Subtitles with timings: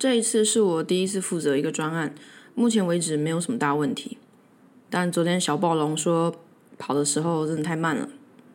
[0.00, 2.14] 这一次是我第一次负责一个专案，
[2.54, 4.16] 目前为止没有什么大问题。
[4.88, 6.34] 但昨天小暴龙说
[6.78, 8.08] 跑的时候真的太慢了，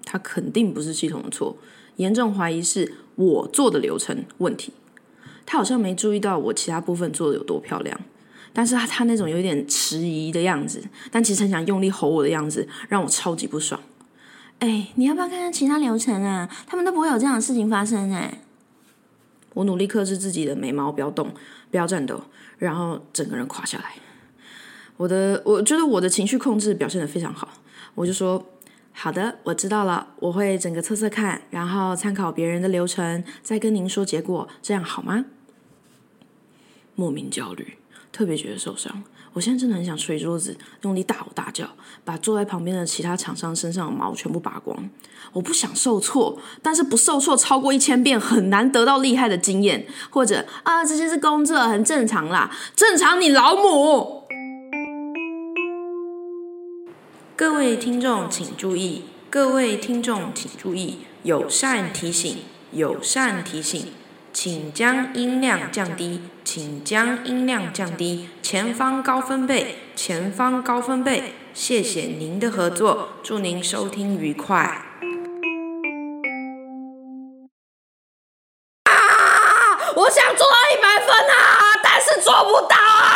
[0.04, 1.56] 他肯定不是系统的错，
[1.98, 4.74] 严重怀疑是我做的流程问题。
[5.46, 8.02] 他好像没注意到我其他部分做的有多漂亮，
[8.52, 13.80] 但是他那种有点迟疑的样子，但其实很想用力吼我的样子，让我超级不爽。
[14.58, 16.50] 哎，你要不要看看其他流程啊？
[16.66, 18.40] 他们都不会有这样的事情发生哎。
[19.56, 21.34] 我努力克制自己的眉毛，不要动，
[21.72, 22.22] 不要战斗，
[22.60, 23.96] 然后整个人垮下来。
[24.98, 27.50] 我的，我觉得我的情绪控制表现的非常好。
[27.96, 28.46] 我就说，
[28.94, 35.26] 好的，我知道了，我会整个测测看，然后参考别人的流程，再跟您说结果，这样好吗？
[36.96, 37.78] 莫名焦虑，
[38.16, 39.04] 特别觉得受伤。
[39.34, 41.68] 我现在真的很想捶桌子，用力大吼大叫，
[42.06, 44.90] 把坐在旁边的其他厂商身上的毛全部拔光。
[45.34, 49.86] 我不想受挫，但是不受挫超过一千遍很难得到厉害的经验。
[50.10, 54.24] 或者啊，这些是工作，很正常啦，正常你老母！
[57.36, 62.38] 各位听众请注意，各位听众请注意，友善提醒，
[62.72, 63.88] 友善提醒。
[64.36, 68.30] 请将音量降低，请将音量降低。
[68.42, 71.34] 前方高分贝，前方高分贝。
[71.54, 74.58] 谢谢您的合作，祝您收听愉快。
[78.84, 78.92] 啊！
[79.96, 83.15] 我想做到一百分啊，但是做不到啊！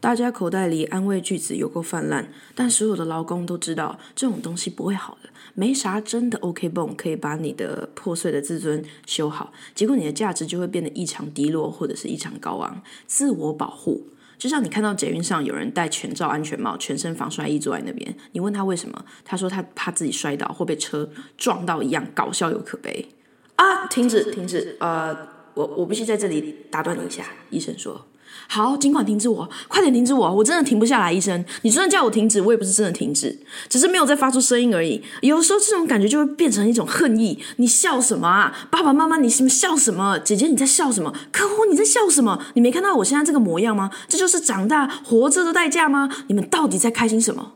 [0.00, 5.28] 大家口袋里安慰句子有够泛滥，但所有的劳工都知道这种东西不会好的。
[5.54, 12.80] 没啥真的 OK 泵可以把你的破碎的自尊修好，结果你的价值就会变得异常低落，或者是异常高昂。
[13.06, 14.06] 自我保护，
[14.38, 23.08] 就像你看到捷运上有人戴全罩安全帽、全身防摔衣坐在那边，你问他为什么，他说他怕自己摔倒或被车撞到一样，搞笑又可悲。
[23.56, 25.26] 啊，停止，停止，呃，
[25.58, 28.06] 我我必须在这里打断你一下，医生说。
[28.46, 31.44] 好，尽管停止我，快点停止我，我真的停不下来，医生。
[31.62, 33.36] 你就算叫我停止，我也不是真的停止，
[33.68, 35.02] 只是没有在发出声音而已。
[35.20, 37.42] 有时候这种感觉就会变成一种恨意。
[37.56, 38.68] 你笑什么啊？
[38.70, 40.16] 爸爸妈妈，你笑什么？
[40.20, 41.12] 姐姐你在笑什么？
[41.32, 42.40] 客户你在笑什么？
[42.54, 43.90] 你没看到我现在这个模样吗？
[44.06, 46.08] 这就是长大活着的代价吗？
[46.28, 47.54] 你们到底在开心什么？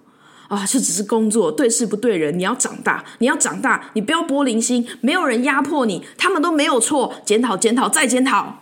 [0.53, 2.39] 啊，这只是工作，对事不对人。
[2.39, 4.87] 你要长大，你要长大，你不要玻璃心。
[5.01, 7.15] 没有人压迫你，他们都没有错。
[7.25, 8.59] 检讨，检讨，再检讨。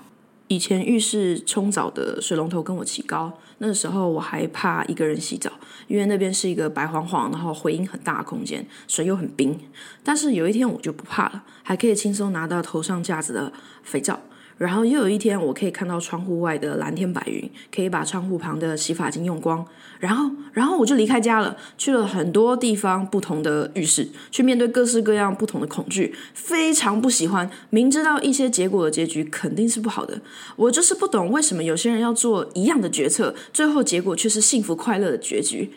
[0.46, 5.50] 以前浴室冲澡的水龙头跟我起高，那时候我还怕一个人洗澡，
[5.88, 9.58] 因为那边是一个白晃晃，然后回音很大的空间，水又很冰。
[10.04, 13.52] 但是有一天我就不怕了，还可以轻松拿到头上架子的
[13.82, 14.20] 肥皂。
[14.60, 19.64] 然后又有一天，我可以看到窗户外的蓝天白云，可以把窗户旁的洗发精用光。
[19.98, 26.14] 然后，然后我就离开家了，去了很多地方不同的浴室，去面对各式各样不同的恐惧。
[26.34, 30.20] 非常不喜欢，明知道一些结果的结局肯定是不好的，
[30.56, 35.70] 我就是不懂为什么有些人要做一样的决策，最后结果却是幸福快乐的结局。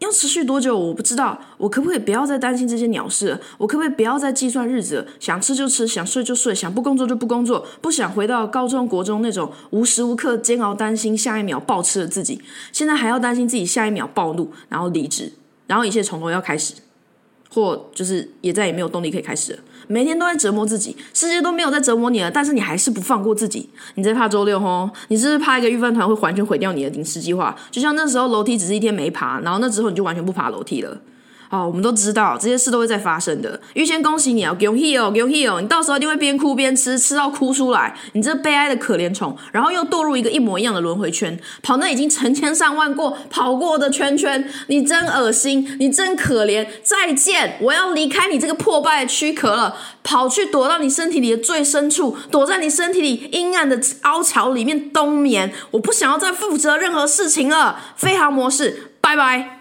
[0.00, 3.38] 要持续多久我不知道，我可不可以不要再担心这些鸟事？
[3.58, 5.06] 我可不可以不要再计算日子？
[5.20, 12.40] 想吃就吃，想睡就睡，想不工作就不工作，不想回到高中国中那种无时无刻煎熬、担心下一秒暴吃的自己。
[12.72, 15.32] 现在还要担心自己下一秒暴怒，然后离职，
[15.66, 16.72] 然后一切从头要开始，
[17.52, 19.58] 或就是也再也没有动力可以开始了。
[19.88, 23.68] 每天都在折磨自己，世界都没有在折磨你了，但是你还是不放过自己。
[23.96, 24.88] 你在怕周六吼？
[25.08, 27.56] 你是不是怕一个预饭团会完全毁掉你的临时计划？
[27.72, 30.96] 就像那时候楼梯只是一天没爬，然后那之后你就完全不爬楼梯了。
[31.50, 33.60] 哦，我们都知道这些事都会在发生的。
[33.74, 35.60] 预先恭喜你啊，恭喜哦，恭喜哦！
[35.60, 37.92] 你到时候一定会边哭边吃，吃到哭出来。
[38.12, 44.48] 你这悲哀的可怜虫，然后又堕入一个一模一样的轮回圈，跑那已经成千上万过跑过的圈圈。
[44.68, 46.64] 你真恶心，你真可怜。
[46.84, 55.52] 再见，我要离开你这个破败的躯壳了，跑去躲到你身体里的最深处，躲在你身体里阴暗的凹槽里面冬眠。
[55.72, 57.80] 我不想要再负责任何事情了。
[57.96, 59.59] 飞行模式，拜拜。